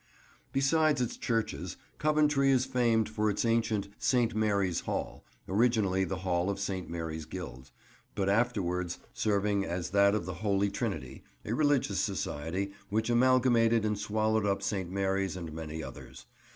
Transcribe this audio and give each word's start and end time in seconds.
Besides 0.51 0.99
its 0.99 1.15
churches, 1.15 1.77
Coventry 1.99 2.49
is 2.49 2.65
famed 2.65 3.07
for 3.07 3.29
its 3.29 3.45
ancient 3.45 3.87
"St. 3.99 4.33
Mary's 4.33 4.79
Hall," 4.79 5.23
originally 5.47 6.05
the 6.05 6.15
hall 6.25 6.49
of 6.49 6.59
St. 6.59 6.89
Mary's 6.89 7.25
Guild, 7.25 7.69
but 8.15 8.27
afterwards 8.27 8.97
serving 9.13 9.63
as 9.63 9.91
that 9.91 10.15
of 10.15 10.25
the 10.25 10.33
Holy 10.41 10.71
Trinity, 10.71 11.23
a 11.45 11.53
religious 11.53 11.99
society 11.99 12.71
which 12.89 13.11
amalgamated 13.11 13.85
and 13.85 13.95
swallowed 13.99 14.43
up 14.47 14.63
St. 14.63 14.89
Mary's 14.89 15.37
and 15.37 15.53
many 15.53 15.83
others. 15.83 16.25